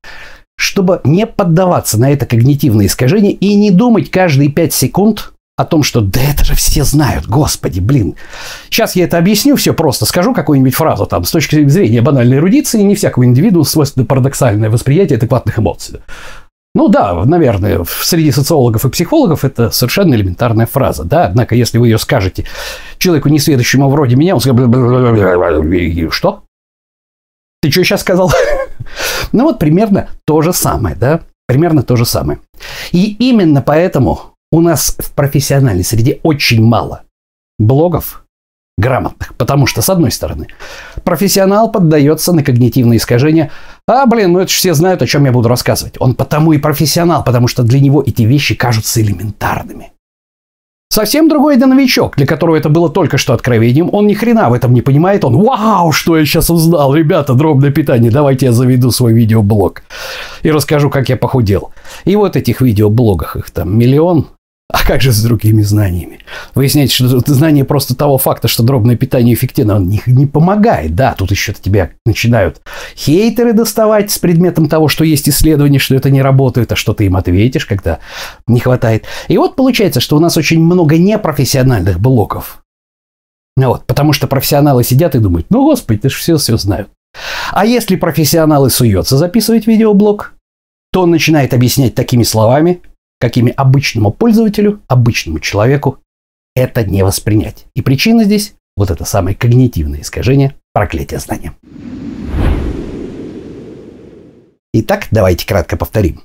чтобы 0.57 1.01
не 1.05 1.27
поддаваться 1.27 1.99
на 2.01 2.11
это 2.11 2.27
когнитивное 2.27 2.87
искажение 2.87 3.33
и 3.33 3.55
не 3.55 3.71
думать 3.71 4.11
каждые 4.11 4.51
5 4.51 4.73
секунд 4.73 5.33
о 5.57 5.65
том, 5.65 5.83
что 5.83 6.01
да 6.01 6.21
это 6.21 6.45
же 6.45 6.55
все 6.55 6.85
знают, 6.85 7.27
господи, 7.27 7.81
блин. 7.81 8.15
Сейчас 8.69 8.95
я 8.95 9.05
это 9.05 9.17
объясню 9.17 9.57
все 9.57 9.73
просто, 9.73 10.05
скажу 10.05 10.35
какую-нибудь 10.35 10.75
фразу 10.75 11.07
там 11.07 11.25
с 11.25 11.31
точки 11.31 11.67
зрения 11.69 12.03
банальной 12.03 12.39
эрудиции, 12.39 12.83
не 12.83 12.95
всякого 12.95 13.25
индивидуума 13.25 13.65
свойственно 13.65 14.05
парадоксальное 14.05 14.69
восприятие 14.69 15.17
адекватных 15.17 15.59
эмоций. 15.59 16.01
Ну 16.77 16.89
да, 16.89 17.25
наверное, 17.25 17.83
среди 17.89 18.31
социологов 18.31 18.85
и 18.85 18.91
психологов 18.91 19.47
это 19.47 19.71
совершенно 19.71 20.13
элементарная 20.13 20.67
фраза, 20.67 21.05
да, 21.05 21.25
однако 21.25 21.55
если 21.55 21.79
вы 21.79 21.89
ее 21.89 21.97
скажете 21.97 22.45
человеку 22.99 23.31
несведущему 23.31 23.89
вроде 23.89 24.15
меня, 24.15 24.35
он 24.35 24.43
скажет, 24.43 26.13
что? 26.13 26.45
Ты 27.63 27.71
что 27.71 27.83
сейчас 27.83 28.03
сказал? 28.03 28.31
ну 29.33 29.45
вот 29.45 29.59
примерно 29.59 30.11
то 30.27 30.43
же 30.43 30.53
самое, 30.53 30.95
да, 30.95 31.23
примерно 31.47 31.83
то 31.83 31.97
же 31.97 32.05
самое. 32.05 32.41
И 32.93 33.17
именно 33.27 33.63
поэтому 33.63 34.35
у 34.53 34.61
нас 34.61 34.97
в 34.99 35.13
профессиональной 35.13 35.83
среде 35.83 36.21
очень 36.25 36.63
мало 36.63 37.05
блогов, 37.59 38.26
грамотных. 38.77 39.35
Потому 39.37 39.67
что, 39.67 39.83
с 39.83 39.89
одной 39.89 40.11
стороны, 40.11 40.49
профессионал 41.05 41.71
поддается 41.71 42.33
на 42.33 42.43
когнитивные 42.43 42.99
искажения. 42.99 43.51
А, 43.89 44.07
блин, 44.07 44.33
ну 44.33 44.41
это 44.41 44.51
же 44.51 44.57
все 44.57 44.75
знают, 44.75 45.03
о 45.03 45.07
чем 45.07 45.25
я 45.25 45.33
буду 45.33 45.49
рассказывать. 45.49 45.95
Он 45.99 46.15
потому 46.15 46.53
и 46.53 46.59
профессионал, 46.59 47.25
потому 47.25 47.49
что 47.49 47.63
для 47.63 47.81
него 47.81 48.03
эти 48.05 48.23
вещи 48.23 48.55
кажутся 48.55 49.01
элементарными. 49.01 49.93
Совсем 50.89 51.29
другой 51.29 51.57
да 51.57 51.67
новичок, 51.67 52.17
для 52.17 52.27
которого 52.27 52.57
это 52.57 52.69
было 52.69 52.89
только 52.89 53.19
что 53.19 53.35
откровением. 53.35 53.91
Он 53.93 54.07
ни 54.07 54.15
хрена 54.15 54.49
в 54.49 54.53
этом 54.53 54.73
не 54.73 54.83
понимает. 54.83 55.25
Он, 55.25 55.37
вау, 55.37 55.93
что 55.93 56.17
я 56.17 56.25
сейчас 56.25 56.49
узнал. 56.49 56.95
Ребята, 56.95 57.35
дробное 57.35 57.71
питание, 57.71 58.11
давайте 58.11 58.47
я 58.47 58.53
заведу 58.53 58.91
свой 58.91 59.13
видеоблог. 59.13 59.83
И 60.43 60.51
расскажу, 60.51 60.89
как 60.89 61.09
я 61.09 61.17
похудел. 61.17 61.71
И 62.05 62.15
вот 62.15 62.37
этих 62.37 62.61
видеоблогах, 62.61 63.37
их 63.37 63.51
там 63.51 63.77
миллион, 63.77 64.29
а 64.69 64.85
как 64.85 65.01
же 65.01 65.13
с 65.13 65.23
другими 65.23 65.63
знаниями? 65.63 66.19
Выясняется, 66.55 66.97
что 66.97 67.35
знание 67.35 67.65
просто 67.65 67.95
того 67.95 68.19
факта, 68.19 68.49
что 68.49 68.65
дробное 68.65 68.97
питание 68.97 69.33
эффективно, 69.33 69.77
он 69.77 69.89
не, 69.89 70.03
не 70.07 70.27
помогает. 70.27 70.97
Да, 70.97 71.15
тут 71.17 71.31
еще 71.31 71.53
тебя 71.53 71.91
начинают 72.05 72.61
хейтеры 72.97 73.53
доставать 73.53 74.11
с 74.11 74.19
предметом 74.19 74.69
того, 74.69 74.89
что 74.89 75.05
есть 75.05 75.29
исследования, 75.29 75.79
что 75.79 75.95
это 75.95 76.11
не 76.11 76.21
работает, 76.21 76.73
а 76.73 76.77
что 76.77 76.95
ты 76.95 77.07
им 77.07 77.17
ответишь, 77.17 77.65
когда 77.65 78.01
не 78.49 78.59
хватает. 78.59 79.05
И 79.29 79.39
вот 79.39 79.55
получается, 79.55 80.01
что 80.01 80.17
у 80.17 80.21
нас 80.21 80.37
очень 80.37 80.61
много 80.61 80.99
непрофессиональных 80.99 82.01
блоков. 82.01 82.63
Ну 83.57 83.69
вот, 83.69 83.87
потому 83.87 84.13
что 84.13 84.27
профессионалы 84.27 84.83
сидят 84.83 85.15
и 85.15 85.21
думают, 85.21 85.47
ну, 85.49 85.63
господи, 85.63 86.01
ты 86.01 86.09
же 86.11 86.17
все 86.17 86.37
все 86.37 86.57
знают. 86.57 86.89
А 87.53 87.65
если 87.65 87.95
профессионалы 87.95 88.69
суется 88.71 89.17
записывать 89.17 89.67
видеоблог, 89.67 90.35
то 90.93 91.03
он 91.03 91.11
начинает 91.11 91.55
объяснять 91.55 91.95
такими 91.95 92.25
словами, 92.25 92.83
какими 93.27 93.53
обычному 93.57 94.13
пользователю, 94.13 94.83
обычному 94.87 95.41
человеку 95.41 95.99
это 96.55 96.85
не 96.85 97.03
воспринять. 97.03 97.67
И 97.75 97.83
причина 97.83 98.23
здесь 98.23 98.55
вот 98.77 98.93
это 98.93 99.05
самое 99.05 99.35
когнитивное 99.35 100.03
искажение 100.03 100.55
проклятие 100.73 101.19
знания. 101.19 101.53
Итак, 104.73 105.09
давайте 105.11 105.45
кратко 105.45 105.77
повторим. 105.77 106.23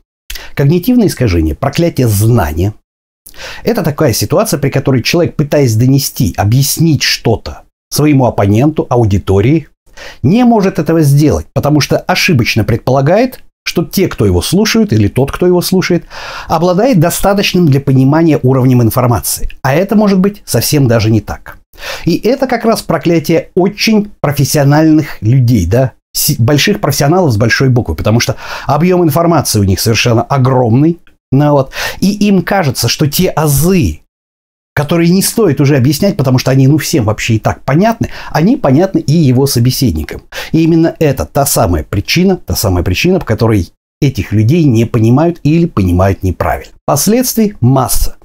Когнитивное 0.54 1.08
искажение, 1.08 1.56
проклятие 1.56 2.08
знания– 2.08 2.76
это 3.64 3.82
такая 3.82 4.14
ситуация, 4.14 4.60
при 4.60 4.70
которой 4.70 5.02
человек, 5.02 5.36
пытаясь 5.36 5.76
донести, 5.76 6.36
объяснить 6.38 7.02
что-то 7.02 7.64
своему 7.90 8.26
оппоненту, 8.26 8.86
аудитории, 8.92 9.70
не 10.22 10.44
может 10.44 10.78
этого 10.78 11.02
сделать, 11.02 11.48
потому 11.52 11.80
что 11.80 11.98
ошибочно 11.98 12.64
предполагает, 12.64 13.44
что 13.64 13.86
те, 13.86 14.08
кто 14.08 14.26
его 14.26 14.42
слушают, 14.42 14.92
или 14.92 15.08
тот, 15.08 15.32
кто 15.32 15.46
его 15.46 15.62
слушает, 15.62 16.06
обладает 16.48 17.00
достаточным 17.00 17.68
для 17.68 17.80
понимания 17.80 18.40
уровнем 18.42 18.82
информации. 18.82 19.50
А 19.62 19.74
это 19.74 19.96
может 19.96 20.20
быть 20.20 20.42
совсем 20.46 20.88
даже 20.88 21.10
не 21.10 21.22
так. 21.22 21.58
И 22.06 22.18
это 22.18 22.48
как 22.48 22.66
раз 22.66 22.82
проклятие 22.82 23.50
очень 23.56 24.12
профессиональных 24.20 25.22
людей, 25.22 25.66
да, 25.66 25.94
больших 26.40 26.82
профессионалов 26.82 27.32
с 27.32 27.38
большой 27.38 27.70
буквы, 27.70 27.96
потому 27.96 28.20
что 28.20 28.36
объем 28.66 29.04
информации 29.04 29.60
у 29.60 29.64
них 29.64 29.80
совершенно 29.80 30.24
огромный, 30.24 31.00
ну 31.32 31.52
вот, 31.52 31.72
и 32.00 32.12
им 32.28 32.42
кажется, 32.42 32.90
что 32.90 33.08
те 33.08 33.30
азы, 33.30 34.01
которые 34.74 35.10
не 35.10 35.22
стоит 35.22 35.60
уже 35.60 35.76
объяснять, 35.76 36.18
потому 36.18 36.38
что 36.38 36.52
они 36.52 36.68
ну 36.68 36.78
всем 36.78 37.06
вообще 37.06 37.36
и 37.36 37.40
так 37.40 37.64
понятны, 37.64 38.10
они 38.32 38.58
понятны 38.58 39.00
и 39.00 39.14
его 39.14 39.48
собеседникам. 39.48 40.24
И 40.52 40.64
именно 40.64 40.96
это 41.00 41.26
та 41.26 41.46
самая 41.46 41.84
причина, 41.84 42.38
та 42.38 42.56
самая 42.56 42.84
причина, 42.84 43.20
по 43.20 43.26
которой 43.26 43.72
этих 44.00 44.32
людей 44.32 44.64
не 44.64 44.86
понимают 44.86 45.40
или 45.44 45.66
понимают 45.66 46.24
неправильно. 46.24 46.74
Последствий 46.86 47.56
масса. 47.62 48.18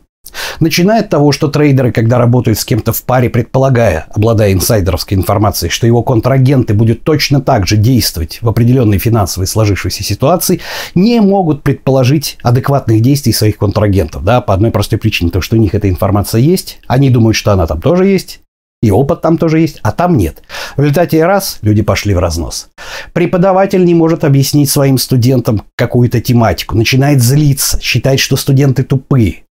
Начиная 0.60 1.00
от 1.00 1.08
того, 1.08 1.32
что 1.32 1.48
трейдеры, 1.48 1.92
когда 1.92 2.18
работают 2.18 2.58
с 2.58 2.64
кем-то 2.64 2.92
в 2.92 3.02
паре, 3.02 3.30
предполагая, 3.30 4.06
обладая 4.14 4.52
инсайдеровской 4.52 5.16
информацией, 5.16 5.70
что 5.70 5.86
его 5.86 6.02
контрагенты 6.02 6.74
будут 6.74 7.02
точно 7.04 7.40
так 7.40 7.66
же 7.66 7.76
действовать 7.76 8.38
в 8.40 8.48
определенной 8.48 8.98
финансовой 8.98 9.46
сложившейся 9.46 10.02
ситуации, 10.02 10.60
не 10.94 11.20
могут 11.20 11.62
предположить 11.62 12.38
адекватных 12.42 13.00
действий 13.02 13.32
своих 13.32 13.58
контрагентов, 13.58 14.24
да, 14.24 14.40
по 14.40 14.54
одной 14.54 14.70
простой 14.70 14.98
причине, 14.98 15.30
то, 15.30 15.40
что 15.40 15.56
у 15.56 15.58
них 15.58 15.74
эта 15.74 15.88
информация 15.88 16.40
есть, 16.40 16.78
они 16.86 17.10
думают, 17.10 17.36
что 17.36 17.52
она 17.52 17.66
там 17.66 17.80
тоже 17.80 18.06
есть, 18.06 18.40
и 18.82 18.90
опыт 18.90 19.22
там 19.22 19.38
тоже 19.38 19.60
есть, 19.60 19.80
а 19.82 19.90
там 19.90 20.16
нет. 20.16 20.42
В 20.76 20.80
результате 20.80 21.24
раз 21.24 21.58
люди 21.62 21.82
пошли 21.82 22.14
в 22.14 22.18
разнос. 22.18 22.68
Преподаватель 23.12 23.84
не 23.84 23.94
может 23.94 24.22
объяснить 24.22 24.70
своим 24.70 24.98
студентам 24.98 25.62
какую-то 25.76 26.20
тематику, 26.20 26.76
начинает 26.76 27.22
злиться, 27.22 27.80
считает, 27.80 28.20
что 28.20 28.36
студенты 28.36 28.84
тупые. 28.84 29.45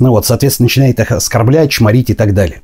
Ну 0.00 0.10
вот, 0.10 0.26
соответственно, 0.26 0.66
начинает 0.66 1.00
их 1.00 1.10
оскорблять, 1.10 1.72
чморить 1.72 2.10
и 2.10 2.14
так 2.14 2.32
далее. 2.32 2.62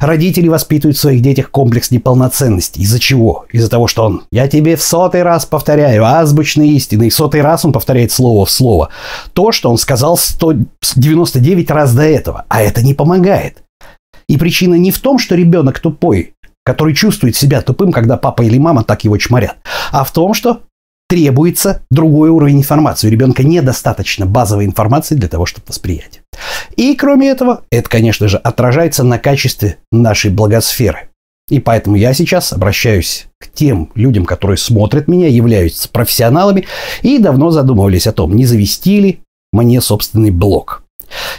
Родители 0.00 0.48
воспитывают 0.48 0.98
в 0.98 1.00
своих 1.00 1.22
детях 1.22 1.50
комплекс 1.50 1.90
неполноценности. 1.90 2.80
Из-за 2.80 2.98
чего? 2.98 3.46
Из-за 3.50 3.70
того, 3.70 3.86
что 3.86 4.04
он, 4.04 4.24
я 4.30 4.48
тебе 4.48 4.76
в 4.76 4.82
сотый 4.82 5.22
раз 5.22 5.46
повторяю, 5.46 6.04
азбучные 6.04 6.72
истины, 6.72 7.06
и 7.06 7.10
в 7.10 7.14
сотый 7.14 7.40
раз 7.40 7.64
он 7.64 7.72
повторяет 7.72 8.12
слово 8.12 8.44
в 8.44 8.50
слово. 8.50 8.90
То, 9.32 9.50
что 9.50 9.70
он 9.70 9.78
сказал 9.78 10.18
199 10.18 11.70
раз 11.70 11.94
до 11.94 12.02
этого. 12.02 12.44
А 12.48 12.60
это 12.60 12.84
не 12.84 12.92
помогает. 12.92 13.62
И 14.28 14.36
причина 14.36 14.74
не 14.74 14.90
в 14.90 14.98
том, 14.98 15.18
что 15.18 15.34
ребенок 15.34 15.80
тупой, 15.80 16.34
который 16.66 16.94
чувствует 16.94 17.34
себя 17.34 17.62
тупым, 17.62 17.92
когда 17.92 18.18
папа 18.18 18.42
или 18.42 18.58
мама 18.58 18.84
так 18.84 19.04
его 19.04 19.16
чморят, 19.16 19.56
а 19.90 20.04
в 20.04 20.12
том, 20.12 20.34
что 20.34 20.60
требуется 21.08 21.82
другой 21.90 22.30
уровень 22.30 22.58
информации. 22.58 23.08
У 23.08 23.10
ребенка 23.10 23.44
недостаточно 23.44 24.26
базовой 24.26 24.64
информации 24.64 25.14
для 25.14 25.28
того, 25.28 25.46
чтобы 25.46 25.66
восприять. 25.68 26.20
И 26.76 26.94
кроме 26.94 27.28
этого, 27.28 27.62
это, 27.70 27.88
конечно 27.88 28.28
же, 28.28 28.36
отражается 28.38 29.04
на 29.04 29.18
качестве 29.18 29.78
нашей 29.92 30.30
благосферы. 30.30 31.08
И 31.50 31.60
поэтому 31.60 31.96
я 31.96 32.14
сейчас 32.14 32.52
обращаюсь 32.52 33.26
к 33.38 33.48
тем 33.52 33.90
людям, 33.94 34.24
которые 34.24 34.56
смотрят 34.56 35.08
меня, 35.08 35.28
являются 35.28 35.90
профессионалами 35.90 36.66
и 37.02 37.18
давно 37.18 37.50
задумывались 37.50 38.06
о 38.06 38.12
том, 38.12 38.34
не 38.34 38.46
завести 38.46 39.00
ли 39.00 39.20
мне 39.52 39.80
собственный 39.82 40.30
блог. 40.30 40.84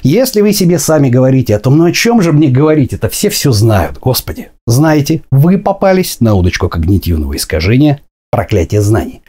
Если 0.03 0.41
вы 0.41 0.53
себе 0.53 0.77
сами 0.77 1.09
говорите 1.09 1.55
о 1.55 1.59
том, 1.59 1.77
ну 1.77 1.85
о 1.85 1.91
чем 1.91 2.21
же 2.21 2.31
мне 2.31 2.49
говорить, 2.49 2.93
это 2.93 3.09
все 3.09 3.29
все 3.29 3.51
знают, 3.51 3.97
господи. 3.97 4.49
Знаете, 4.67 5.23
вы 5.31 5.57
попались 5.57 6.19
на 6.19 6.35
удочку 6.35 6.69
когнитивного 6.69 7.35
искажения 7.35 7.99
проклятие 8.31 8.81
знаний. 8.81 9.21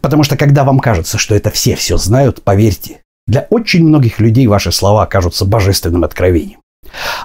Потому 0.00 0.22
что 0.22 0.36
когда 0.36 0.64
вам 0.64 0.80
кажется, 0.80 1.18
что 1.18 1.34
это 1.34 1.50
все 1.50 1.76
все 1.76 1.96
знают, 1.96 2.42
поверьте, 2.42 3.00
для 3.26 3.46
очень 3.50 3.86
многих 3.86 4.20
людей 4.20 4.46
ваши 4.46 4.72
слова 4.72 5.02
окажутся 5.02 5.44
божественным 5.44 6.04
откровением. 6.04 6.60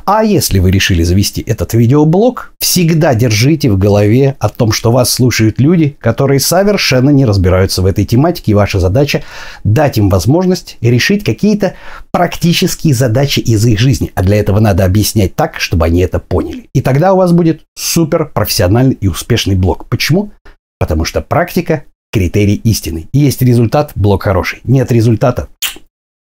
А 0.05 0.23
если 0.23 0.59
вы 0.59 0.71
решили 0.71 1.03
завести 1.03 1.41
этот 1.41 1.73
видеоблог, 1.73 2.53
всегда 2.59 3.13
держите 3.15 3.69
в 3.69 3.77
голове 3.77 4.35
о 4.39 4.49
том, 4.49 4.71
что 4.71 4.91
вас 4.91 5.09
слушают 5.09 5.59
люди, 5.59 5.95
которые 5.99 6.39
совершенно 6.39 7.09
не 7.09 7.25
разбираются 7.25 7.81
в 7.81 7.85
этой 7.85 8.05
тематике, 8.05 8.51
и 8.51 8.55
ваша 8.55 8.79
задача 8.79 9.23
дать 9.63 9.97
им 9.97 10.09
возможность 10.09 10.77
решить 10.81 11.23
какие-то 11.23 11.75
практические 12.11 12.93
задачи 12.93 13.39
из 13.39 13.65
их 13.65 13.79
жизни. 13.79 14.11
А 14.15 14.23
для 14.23 14.37
этого 14.37 14.59
надо 14.59 14.85
объяснять 14.85 15.35
так, 15.35 15.59
чтобы 15.59 15.85
они 15.85 16.01
это 16.01 16.19
поняли. 16.19 16.69
И 16.73 16.81
тогда 16.81 17.13
у 17.13 17.17
вас 17.17 17.31
будет 17.31 17.61
супер 17.77 18.25
профессиональный 18.25 18.97
и 18.99 19.07
успешный 19.07 19.55
блог. 19.55 19.87
Почему? 19.87 20.31
Потому 20.79 21.05
что 21.05 21.21
практика– 21.21 21.83
критерий 22.13 22.55
истины. 22.63 23.09
Есть 23.11 23.41
результат– 23.41 23.91
блог 23.95 24.23
хороший. 24.23 24.61
Нет 24.63 24.91
результата 24.91 25.49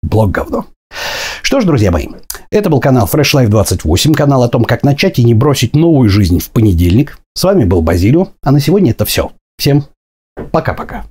Блог 0.01 0.31
говно. 0.31 0.65
Что 1.41 1.59
ж, 1.59 1.65
друзья 1.65 1.91
мои, 1.91 2.07
это 2.51 2.69
был 2.69 2.79
канал 2.79 3.09
Fresh 3.11 3.35
Life 3.35 3.47
28, 3.47 4.13
канал 4.13 4.43
о 4.43 4.49
том, 4.49 4.63
как 4.63 4.83
начать 4.83 5.19
и 5.19 5.23
не 5.23 5.33
бросить 5.33 5.75
новую 5.75 6.09
жизнь 6.09 6.39
в 6.39 6.49
понедельник. 6.51 7.19
С 7.35 7.43
вами 7.43 7.65
был 7.65 7.81
Базилио, 7.81 8.29
а 8.41 8.51
на 8.51 8.59
сегодня 8.59 8.91
это 8.91 9.05
все. 9.05 9.31
Всем 9.57 9.85
пока-пока. 10.51 11.05